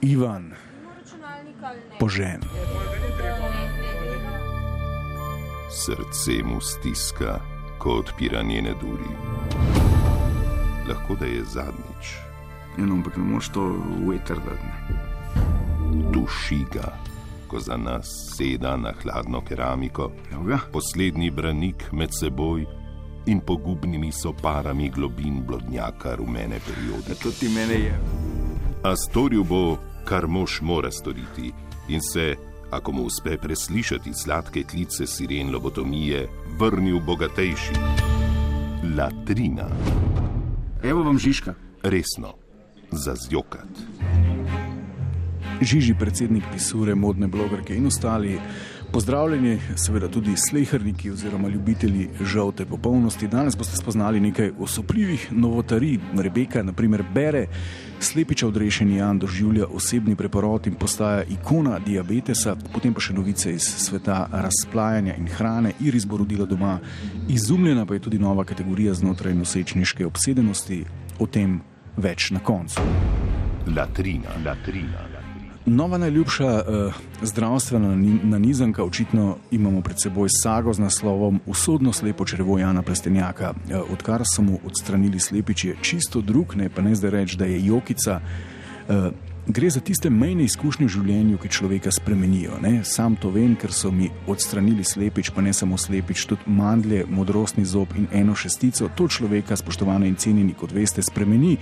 [0.00, 0.52] Ivan,
[2.00, 2.40] požen.
[5.70, 7.40] Srce mu stiska,
[7.78, 9.10] ko odpira njene duri.
[10.88, 12.06] Lahko da je zadnjič.
[12.78, 13.64] Eno, ampak ne moreš to
[14.08, 14.94] veter dati.
[16.12, 16.92] Duši ga,
[17.48, 20.58] ko za nas seda na hladno keramiko, Evo ga.
[20.72, 22.66] poslednji branik med seboj
[23.26, 27.14] in pogubnimi so parami globin blodnjaka rumene periode.
[27.22, 27.98] To ti mene je.
[28.86, 31.50] A storil bo, kar mož mora storiti,
[31.90, 32.36] in se,
[32.70, 37.74] ako mu uspe preslišati sladke klice siren lobotomije, vrnil bogatejši.
[38.96, 39.66] Latrina,
[40.82, 41.54] Evo vam Žižka.
[41.82, 42.34] resno,
[42.92, 43.74] za zjokat.
[45.62, 48.38] Žiži predsednik pisure, modne blogerke in ostali.
[48.96, 53.28] Pozdravljeni, seveda tudi sleherniki oziroma ljubitelji žalte popolnosti.
[53.28, 55.98] Danes boste spoznali nekaj osupljivih novotarij.
[56.18, 57.46] Rebeka, naprimer, bere,
[58.00, 63.68] slepiča odrešeni Jan doživlja osebni preporod in postaja ikona diabetesa, potem pa še novice iz
[63.68, 65.74] sveta razplajanja in hrane.
[65.80, 66.78] Iris bo rodila doma,
[67.28, 70.84] izumljena pa je tudi nova kategorija znotraj nosečniške obsedenosti.
[71.18, 71.60] O tem
[71.96, 72.80] več na koncu.
[73.76, 75.15] Latrina, latrina.
[75.68, 82.24] Nova najljubša uh, zdravstvena nani- nanizanka, očitno imamo pred seboj sago z naslovom Usodno slepo
[82.24, 83.50] črevo Jana Plestenjaka.
[83.50, 87.44] Uh, odkar so mu odstranili slepič, je čisto drug, ne pa ne zdaj reči, da
[87.44, 88.20] je jokica.
[88.88, 88.94] Uh,
[89.46, 92.60] gre za tiste mejne izkušnje v življenju, ki človeka spremenijo.
[92.62, 92.84] Ne?
[92.84, 97.64] Sam to vem, ker so mi odstranili slepič, pa ne samo slepič, tudi mandlje, modrostni
[97.64, 98.90] zob in eno šestico.
[98.94, 101.56] To človeka, spoštovane in cenjeni, kot veste, spremeni.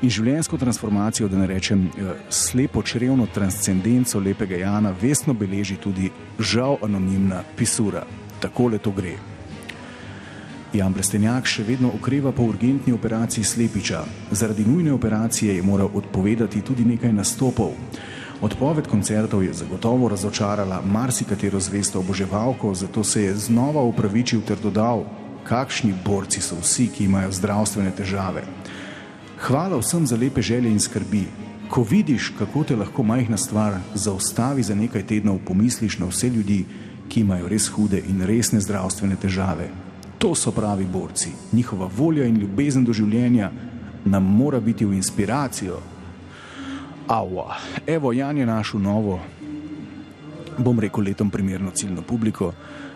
[0.00, 6.08] In življenjsko transformacijo, da ne rečem eh, slepo črevno transcendenco lepega Jana, vestno beleži tudi
[6.38, 8.06] žal anonimna pisura.
[8.40, 9.18] Takole to gre.
[10.72, 14.04] Jan Blestenjak še vedno okreva po urgentni operaciji slepiča.
[14.30, 17.74] Zaradi nujne operacije je moral odpovedati tudi nekaj nastopov.
[18.40, 25.04] Odpoved koncertov je zagotovo razočarala marsikatero zvesto oboževalko, zato se je znova upravičil ter dodal,
[25.44, 28.46] kakšni borci so vsi, ki imajo zdravstvene težave.
[29.40, 31.24] Hvala vsem za lepe želje in skrbi.
[31.70, 36.64] Ko vidiš, kako te lahko majhna stvar zaustavi za nekaj tednov, pomisliš na vse ljudi,
[37.08, 39.70] ki imajo res hude in resne zdravstvene težave.
[40.18, 41.28] To so pravi borci.
[41.52, 43.50] Njihova volja in ljubezen do življenja
[44.04, 45.80] nam mora biti v inspiracijo.
[47.08, 49.20] Ava, evo, Jan je našel novo,
[50.64, 52.52] bom rekel, letom primerno ciljno publiko,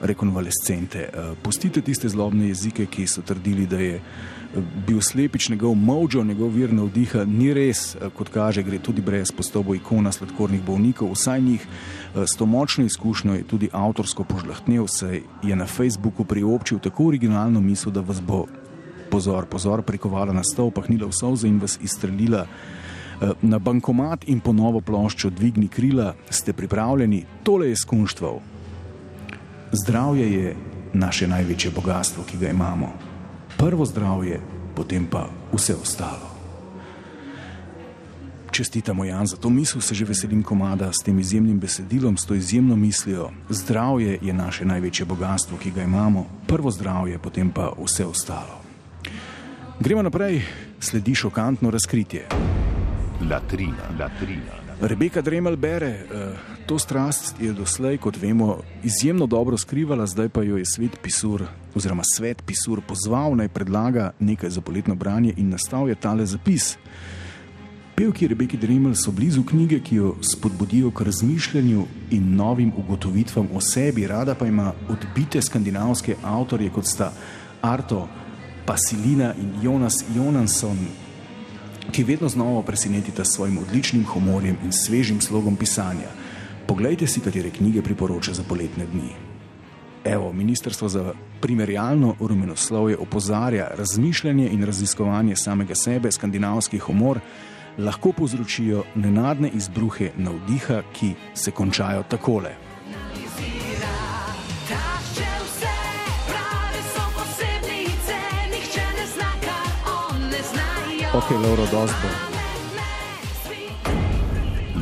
[0.00, 0.98] rekonvalescente.
[0.98, 6.24] Eh, Pustite tiste zlobne jezike, ki so trdili, da je eh, bil slepič njegov mojo,
[6.24, 7.24] njegov vir navdiha.
[7.24, 11.66] Ni res, eh, kot kaže, gre tudi brez postobo ikona sladkornih bolnikov, vsaj njih.
[12.14, 17.60] S to močno izkušnjo je tudi avtorsko požlahtnil, saj je na Facebooku priobčil tako originalno
[17.60, 18.46] misel, da vas bo
[19.10, 22.46] pozor, pozor, prikovala na stol, pahnila v solze in vas izstrelila
[23.42, 26.14] na bankomat in po novo ploščo dvigni krila.
[26.30, 27.24] Ste pripravljeni?
[27.42, 28.40] Tole je skunštvo.
[29.72, 30.56] Zdravje je
[30.92, 32.92] naše največje bogatstvo, ki ga imamo.
[33.58, 34.40] Prvo zdravje,
[34.74, 36.28] potem pa vse ostalo.
[38.50, 42.34] Čestitamo Jan za to misel, se že veselim komada s tem izjemnim besedilom, s to
[42.34, 43.30] izjemno mislijo.
[43.50, 48.62] Zdravje je naše največje bogatstvo, ki ga imamo, prvo zdravje, potem pa vse ostalo.
[49.80, 50.42] Gremo naprej,
[50.80, 52.57] sledi šokantno razkritje.
[53.20, 54.54] Latrina, latrina.
[54.80, 56.36] Rebeka Dremel bere, eh,
[56.66, 61.42] to strast je doslej, kot vemo, izjemno dobro skrivala, zdaj pa jo je svet pisur,
[61.74, 66.76] oziroma svet pisur pozval naj predlaga nekaj za poletno branje in nastal je tale zapis.
[67.96, 73.60] Pevki Rebeki Dremel so blizu knjige, ki jo spodbudijo k razmišljanju in novim ugotovitvam o
[73.60, 77.12] sebi, rada pa ima odbite skandinavske avtorje, kot sta
[77.62, 78.08] Arto,
[78.66, 80.78] Pasilina in Jonas Jonasson,
[81.92, 86.10] ki vedno znova presenetita s svojim odličnim humorjem in svežim slogom pisanja.
[86.66, 89.12] Poglejte si, katere knjige priporoča za poletne dni.
[90.04, 97.20] Evo, Ministrstvo za primerjalno rumenoslovje opozarja, razmišljanje in raziskovanje samega sebe, skandinavski humor
[97.78, 102.67] lahko povzročijo nenadne izbruhe navdiha, ki se končajo takole.
[111.18, 112.08] Ok, Lauro Dosbo.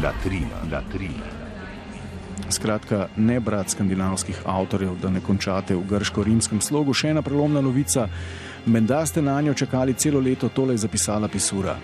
[0.03, 1.25] Latrina, latrina.
[2.49, 6.93] Skratka, ne brat skandinavskih avtorjev, da ne končate v grško-rimskem slogu.
[6.93, 8.05] Še ena prelomna novica.
[8.67, 11.79] Menda ste na njo čakali celo leto, tole je zapisala pisura.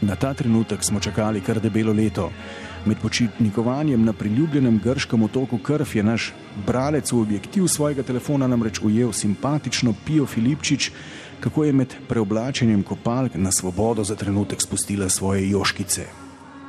[0.00, 2.30] Na ta trenutek smo čakali kar debelo leto.
[2.88, 6.32] Med počitnikovanjem na priljubljenem grškem otoku Krf je naš
[6.66, 10.92] bralec v objektiv svojega telefona namreč ujel simpatično Pijo Filipčič,
[11.40, 16.06] kako je med preoblačenjem kopalk na svobodo za trenutek spustila svoje joškice.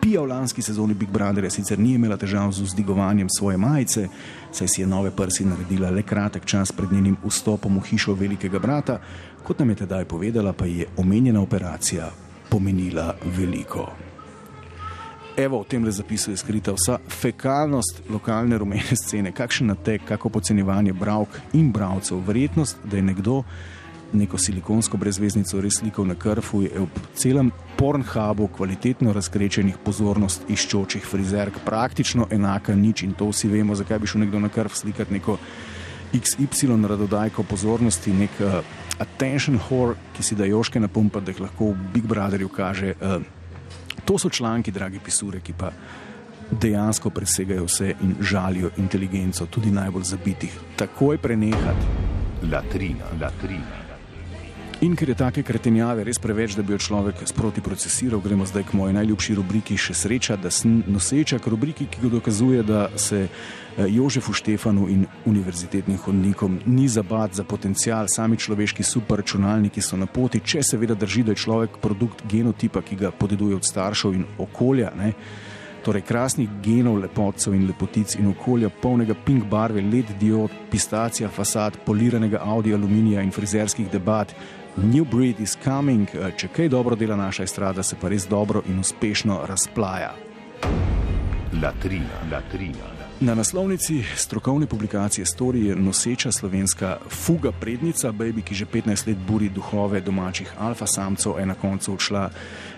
[0.02, 4.08] Pija v lanski sezoni Big Brotherja sicer ni imela težav z vzdigovanjem svoje majice,
[4.52, 8.60] saj si je nove prsi naredila le kratek čas pred njenim vstopom v hišo velikega
[8.60, 9.00] brata,
[9.44, 12.10] kot nam je tedaj povedala, pa je omenjena operacija
[12.50, 13.92] pomenila veliko.
[15.38, 20.30] Evo, v tem le zapisu je skrita vsa fekalnost lokalne rumene scene, kakšen natek, kako
[20.30, 23.44] podcenjevanje bravk in bravcev, verjetnost, da je nekdo
[24.13, 31.06] neko silikonsko brezveznico res slikal na krfu, je ob celem pornhubu kvalitetno razkrečenih pozornost iščočih
[31.06, 35.13] frizerk praktično enaka nič in to vsi vemo, zakaj bi šel nekdo na krv slikati
[35.13, 35.38] neko
[36.13, 38.60] XY radodajko pozornosti, nek uh,
[39.00, 42.94] attention whore, ki si da joške napumpa, da jih lahko v Big Brotherju kaže.
[43.00, 43.24] Uh,
[44.06, 45.72] to so članki, dragi pisure, ki pa
[46.52, 50.60] dejansko presegajo vse in žalijo inteligenco, tudi najbolj zabitih.
[50.75, 51.88] Takoj prenehati.
[52.52, 53.81] Latrina, latrina.
[54.81, 58.63] In ker je take kretenjave res preveč, da bi jo človek sproti procesiral, gremo zdaj
[58.66, 62.88] k moji najljubši rubriki Še sreča, da sem noseča, k rubriki, ki ga dokazuje, da
[62.98, 70.01] se eh, Jožefu Štefanu in univerzitetnim hodnikom ni zabat za potencial, sami človeški superračunalniki so
[70.01, 74.18] na poti, če seveda drži, da je človek produkt genotipa, ki ga podeduje od staršev
[74.18, 74.89] in okolja.
[74.98, 75.13] Ne?
[75.81, 81.80] Torej, krasnih genov lepotcev in lepotic in okolja, polnega pink barve, led diod, pistacija, fasad,
[81.86, 84.36] poliranega Audi aluminija in frizerskih debat.
[84.78, 88.62] New breed is coming, eh, če kaj dobro dela naša estrada, se pa res dobro
[88.69, 90.13] in uspešno razplaja.
[91.62, 93.00] Latrina, latrina.
[93.22, 99.18] Na naslovnici strokovne publikacije Story je noseča slovenska fuga prednica, baby, ki že 15 let
[99.28, 102.30] buri duhove domačih alfa samcev, je na koncu odšla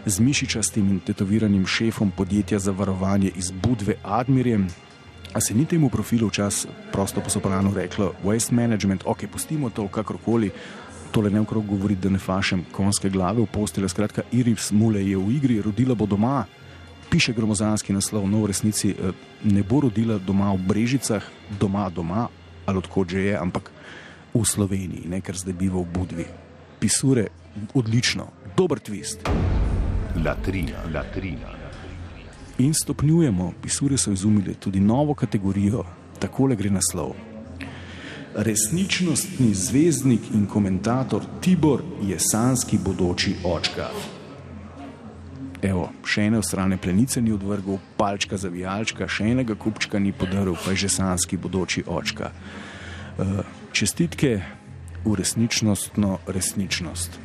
[0.05, 4.67] z mišičastim in tetoviranim šefom podjetja za varovanje iz Budve Admirjem.
[5.33, 10.51] A se ni temu profilu včasih prosto posoprano reklo, waste management, ok, pustimo to kakorkoli,
[11.11, 13.89] tole ne okrog govori, da ne fašem konske glave v postelje.
[13.89, 16.45] Skratka, Iris Mule je v igri, rodila bo doma,
[17.13, 19.13] piše gromozanski naslov, no v resnici eh,
[19.45, 21.21] ne bo rodila doma v Brežicah,
[21.61, 22.25] doma, doma,
[22.65, 23.69] ali odkot že je, ampak
[24.33, 26.25] v Sloveniji, ne ker zdaj biva v Budvi.
[26.81, 27.29] Pisure,
[27.77, 29.29] odlično, dober twist.
[30.17, 31.53] Latrina, latrina.
[32.57, 35.85] In stopnjujemo, pisure so izumili tudi novo kategorijo,
[36.17, 37.13] takole gre naslov.
[38.33, 43.93] Resničnostni zvezdnik in komentator Tibor je sanski bodoči očka.
[45.63, 50.57] Evo, še ene strane plenice ni odvrgel, palčka za vijalčka, še enega kupčka ni podaril,
[50.59, 52.31] pa je že sanski bodoči očka.
[53.15, 53.39] Uh,
[53.71, 54.41] čestitke
[55.05, 57.19] v resničnostno resničnost.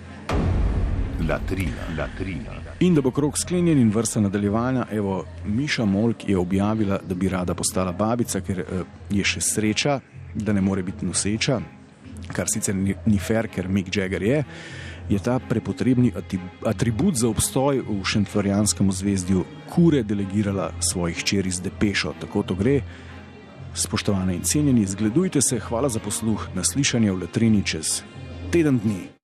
[1.28, 2.54] Latrina, latrina.
[2.80, 7.28] In da bo krok sklenjen in vrsta nadaljevanja, evo, Miša Molk je objavila, da bi
[7.28, 9.98] rada postala babica, ker uh, je še sreča,
[10.34, 11.58] da ne more biti noseča,
[12.32, 14.44] kar sicer ni, ni fair, ker Mick Jagger je,
[15.08, 16.12] je ta prepotrebni
[16.66, 22.14] atribut za obstoj v šentflorijanskem zvezdju kure delegirala svojih čeri z depešo.
[22.20, 22.80] Tako to gre.
[23.74, 28.02] Spoštovane in cenjeni, zgledujte se, hvala za posluh, naslišanje v Latrini čez
[28.50, 29.08] teden dni.